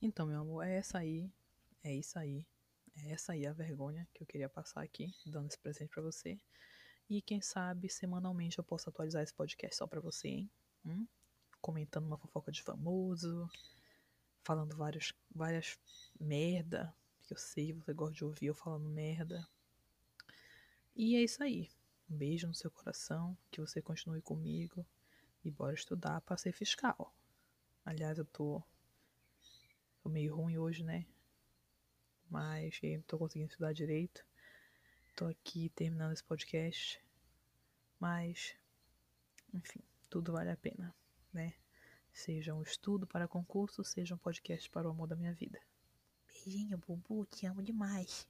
Então, 0.00 0.26
meu 0.26 0.40
amor, 0.40 0.66
é 0.66 0.76
essa 0.76 0.98
aí. 0.98 1.30
É 1.82 1.94
isso 1.94 2.18
aí. 2.18 2.46
É 2.96 3.12
essa 3.12 3.32
aí 3.32 3.46
a 3.46 3.52
vergonha 3.52 4.08
que 4.12 4.22
eu 4.22 4.26
queria 4.26 4.48
passar 4.48 4.82
aqui, 4.82 5.14
dando 5.26 5.48
esse 5.48 5.58
presente 5.58 5.90
pra 5.90 6.02
você. 6.02 6.38
E 7.08 7.22
quem 7.22 7.40
sabe 7.40 7.88
semanalmente 7.88 8.58
eu 8.58 8.64
posso 8.64 8.88
atualizar 8.88 9.22
esse 9.22 9.34
podcast 9.34 9.76
só 9.76 9.86
pra 9.86 10.00
você, 10.00 10.28
hein? 10.28 10.50
Hum? 10.84 11.06
Comentando 11.60 12.06
uma 12.06 12.18
fofoca 12.18 12.50
de 12.50 12.62
famoso, 12.62 13.48
falando 14.42 14.76
vários, 14.76 15.12
várias 15.34 15.78
merda, 16.18 16.94
que 17.22 17.32
eu 17.32 17.38
sei, 17.38 17.72
você 17.72 17.92
gosta 17.92 18.14
de 18.14 18.24
ouvir 18.24 18.46
eu 18.46 18.54
falando 18.54 18.88
merda. 18.88 19.46
E 20.94 21.16
é 21.16 21.22
isso 21.22 21.42
aí. 21.42 21.68
Um 22.08 22.16
beijo 22.16 22.46
no 22.46 22.54
seu 22.54 22.70
coração, 22.70 23.36
que 23.50 23.60
você 23.60 23.82
continue 23.82 24.22
comigo 24.22 24.86
e 25.44 25.50
bora 25.50 25.74
estudar 25.74 26.20
para 26.22 26.36
ser 26.36 26.52
fiscal. 26.52 27.14
Aliás, 27.84 28.18
eu 28.18 28.24
tô, 28.24 28.62
tô 30.06 30.08
meio 30.08 30.36
ruim 30.36 30.56
hoje, 30.56 30.84
né? 30.84 31.04
Mas 32.30 32.78
eu 32.80 33.02
tô 33.02 33.18
conseguindo 33.18 33.50
estudar 33.50 33.72
direito. 33.72 34.24
Tô 35.16 35.26
aqui 35.26 35.68
terminando 35.70 36.12
esse 36.12 36.22
podcast. 36.22 37.02
Mas, 37.98 38.54
enfim, 39.52 39.80
tudo 40.08 40.32
vale 40.32 40.50
a 40.50 40.56
pena, 40.56 40.94
né? 41.32 41.54
Seja 42.12 42.54
um 42.54 42.62
estudo 42.62 43.04
para 43.04 43.26
concurso, 43.26 43.82
seja 43.82 44.14
um 44.14 44.18
podcast 44.18 44.70
para 44.70 44.86
o 44.86 44.92
amor 44.92 45.08
da 45.08 45.16
minha 45.16 45.32
vida. 45.32 45.60
Beijinho, 46.28 46.78
Bubu, 46.78 47.26
te 47.26 47.44
amo 47.44 47.60
demais. 47.60 48.28